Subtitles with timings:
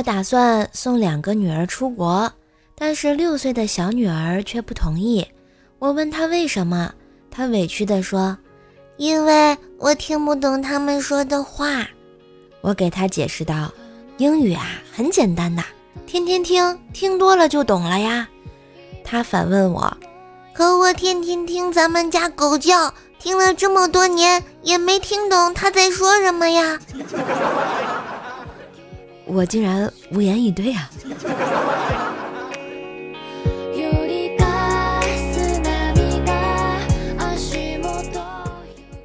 [0.00, 2.32] 我打算送两个女儿出国，
[2.74, 5.22] 但是六岁的小女儿却不同意。
[5.78, 6.90] 我问她为什么，
[7.30, 8.34] 她委屈地说
[8.96, 11.86] ：“因为我听不懂他们说的话。”
[12.62, 13.70] 我给她解释道
[14.16, 15.62] ：“英语啊，很简单的，
[16.06, 18.26] 天天听，听多了就懂了呀。”
[19.04, 19.94] 她反问我
[20.54, 26.80] ：“可我天天听咱们家狗叫，听了这么多年，也没听懂它在说什么呀？”
[29.32, 30.90] 我竟然无言以对啊！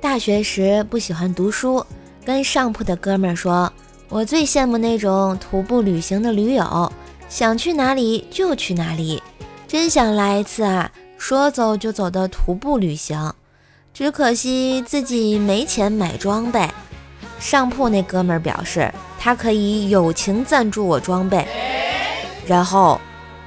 [0.02, 1.86] 大学时不喜欢读书，
[2.26, 3.72] 跟上铺的哥们儿说，
[4.10, 6.92] 我最羡慕那种徒步旅行的驴友，
[7.30, 9.22] 想去哪里就去哪里，
[9.68, 10.92] 真想来一次啊！
[11.18, 13.34] 说走就走的徒步旅行，
[13.94, 16.68] 只可惜自己没钱买装备。
[17.40, 18.91] 上铺那哥们儿表示。
[19.18, 21.48] 他可以友情赞助我装备，
[22.46, 23.02] 然后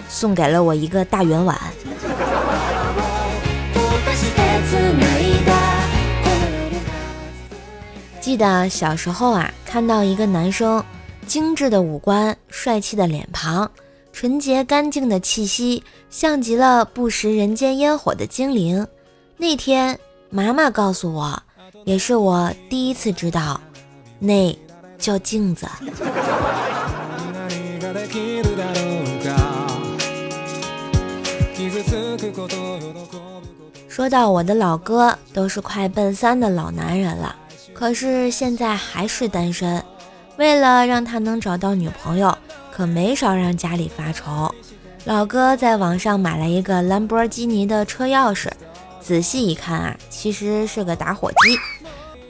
[0.09, 1.57] 送给了我一个大圆碗。
[8.21, 10.85] 记得小时候啊，看到一个男生，
[11.29, 13.71] 精致的五官，帅气的脸庞，
[14.13, 18.85] 纯洁干净的气息，像极了不食人间烟火的精灵。
[19.37, 19.97] 那天，
[20.29, 21.41] 妈妈告诉我，
[21.85, 23.61] 也是我第一次知道，
[24.19, 24.57] 那。
[24.99, 25.65] 叫镜子。
[33.89, 37.37] 说到我的老哥，都是快奔三的老男人了，
[37.73, 39.81] 可是现在还是单身。
[40.37, 42.37] 为了让他能找到女朋友，
[42.73, 44.53] 可没少让家里发愁。
[45.05, 48.51] 老哥在网上买了一个兰博基尼的车钥匙，
[49.01, 51.57] 仔细一看啊，其实是个打火机。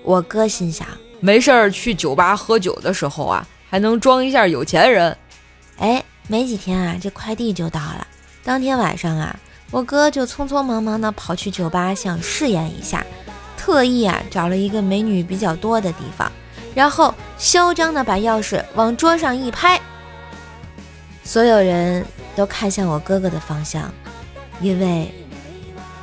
[0.03, 0.87] 我哥心想。
[1.21, 5.17] 没事儿去酒吧喝酒的时候啊，还能装一下有钱人。
[5.79, 8.07] 哎，没几天啊，这快递就到了。
[8.45, 9.37] 当天晚上啊，
[9.71, 13.05] 我哥就匆匆忙忙的跑去酒吧，想试验一下，
[13.57, 16.31] 特意啊找了一个美女比较多的地方，
[16.75, 19.81] 然后嚣张的把钥匙往桌上一拍，
[21.25, 22.05] 所有人
[22.35, 23.93] 都看向我哥哥的方向，
[24.61, 25.13] 因为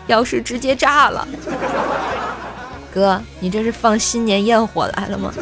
[0.07, 1.27] 钥匙直接炸了。
[2.95, 5.33] 哥，你这是放新年焰火来了吗？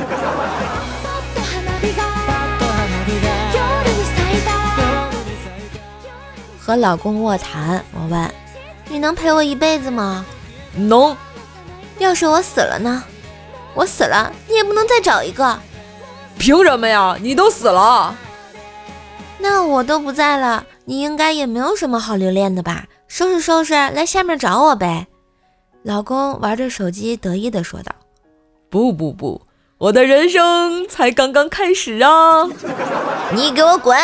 [6.60, 8.34] 和老公卧谈，我问
[8.90, 10.26] ：“你能陪我一辈子吗？”
[10.76, 11.16] 能。
[12.00, 13.04] 要是我死了呢？
[13.76, 15.60] 我死了，你也不能再找一个。
[16.40, 17.16] 凭什么呀？
[17.22, 18.16] 你都死了。
[19.38, 22.86] 那我都不在了，你应该也没有什么好留恋的吧？
[23.08, 25.06] 收拾收拾，来下面找我呗。
[25.84, 27.94] 老公玩着手机，得意地说道
[28.72, 29.42] ：“不不不，
[29.78, 32.46] 我的人生才刚刚开始啊！
[33.36, 33.98] 你给我滚！”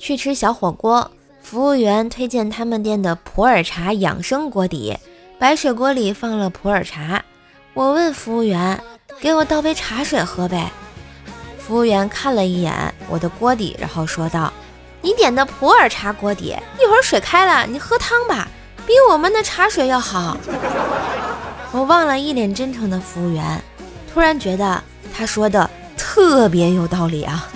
[0.00, 1.08] 去吃小火锅，
[1.40, 4.98] 服务员推荐他们店的普洱茶养生锅底，
[5.38, 7.24] 白水锅里放了普洱茶。
[7.72, 8.82] 我问服务员
[9.22, 10.72] ：“给我倒杯茶水喝呗。”
[11.70, 14.52] 服务员看了一眼我的锅底，然后说道
[15.02, 16.46] ：“你点的普洱茶锅底，
[16.80, 18.48] 一会儿水开了，你喝汤吧，
[18.84, 20.36] 比我们的茶水要好。”
[21.70, 23.62] 我望了一脸真诚的服务员，
[24.12, 24.82] 突然觉得
[25.16, 27.48] 他说的特别有道理啊！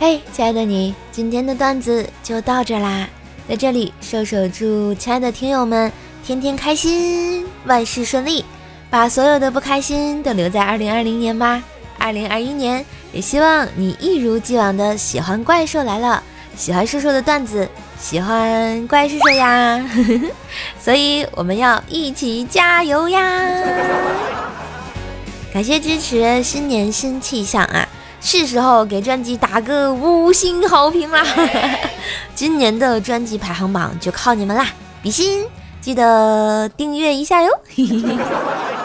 [0.00, 3.06] 嘿， 亲爱的你，今天的段子就到这啦，
[3.48, 5.92] 在这里，射手祝亲爱的听友们。
[6.28, 8.44] 天天开心，万事顺利，
[8.90, 11.62] 把所有的不开心都留在二零二零年吧。
[11.98, 12.84] 二零二一年，
[13.14, 16.22] 也希望你一如既往的喜欢怪兽来了，
[16.54, 17.66] 喜欢兽兽的段子，
[17.98, 19.82] 喜欢怪兽兽呀。
[20.78, 23.50] 所以我们要一起加油呀！
[25.50, 27.88] 感谢支持，新年新气象啊！
[28.20, 31.24] 是时候给专辑打个五星好评啦！
[32.36, 34.66] 今年的专辑排行榜就靠你们啦，
[35.02, 35.46] 比心！
[35.88, 37.50] 记得订阅一下哟。